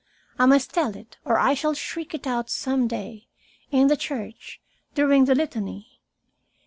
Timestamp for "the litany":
5.25-6.01